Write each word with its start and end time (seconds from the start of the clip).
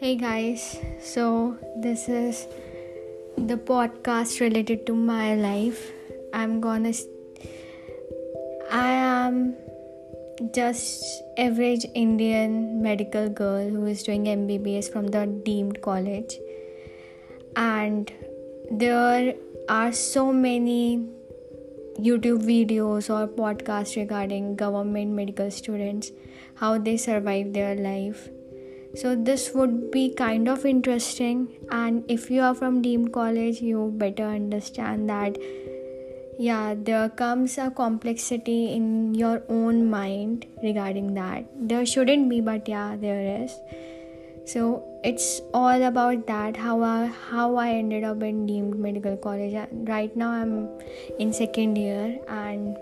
Hey 0.00 0.16
guys, 0.16 0.78
so 0.98 1.58
this 1.76 2.08
is 2.08 2.46
the 3.36 3.58
podcast 3.58 4.40
related 4.40 4.86
to 4.86 4.94
my 4.94 5.34
life. 5.34 5.92
I'm 6.32 6.58
gonna. 6.62 6.94
I 8.70 8.92
am 8.92 9.56
just 10.54 11.04
average 11.36 11.84
Indian 11.94 12.82
medical 12.82 13.28
girl 13.28 13.68
who 13.68 13.84
is 13.84 14.02
doing 14.02 14.24
MBBS 14.24 14.90
from 14.90 15.08
the 15.08 15.26
deemed 15.26 15.82
college, 15.82 16.38
and 17.54 18.10
there 18.70 19.34
are 19.68 19.92
so 19.92 20.32
many 20.32 21.06
YouTube 22.00 22.42
videos 22.56 23.14
or 23.20 23.28
podcasts 23.28 23.96
regarding 23.96 24.56
government 24.56 25.10
medical 25.22 25.50
students, 25.50 26.10
how 26.54 26.78
they 26.78 26.96
survive 26.96 27.52
their 27.52 27.74
life. 27.76 28.30
So, 28.94 29.14
this 29.14 29.52
would 29.54 29.90
be 29.90 30.14
kind 30.14 30.48
of 30.48 30.66
interesting. 30.66 31.48
And 31.70 32.04
if 32.08 32.30
you 32.30 32.42
are 32.42 32.54
from 32.54 32.82
deemed 32.82 33.12
college, 33.12 33.60
you 33.60 33.92
better 33.96 34.24
understand 34.24 35.08
that, 35.10 35.38
yeah, 36.38 36.74
there 36.76 37.08
comes 37.08 37.58
a 37.58 37.70
complexity 37.70 38.72
in 38.72 39.14
your 39.14 39.42
own 39.48 39.88
mind 39.90 40.46
regarding 40.62 41.14
that. 41.14 41.46
There 41.56 41.86
shouldn't 41.86 42.28
be, 42.28 42.40
but 42.40 42.68
yeah, 42.68 42.96
there 42.96 43.42
is 43.42 43.52
so 44.50 44.82
it's 45.04 45.40
all 45.54 45.82
about 45.84 46.26
that 46.26 46.56
how 46.56 46.82
I, 46.82 47.06
how 47.06 47.56
I 47.56 47.70
ended 47.70 48.04
up 48.04 48.22
in 48.22 48.46
deemed 48.46 48.78
medical 48.78 49.16
college 49.16 49.54
right 49.70 50.14
now 50.16 50.30
I'm 50.30 50.68
in 51.18 51.32
second 51.32 51.76
year 51.76 52.18
and 52.28 52.76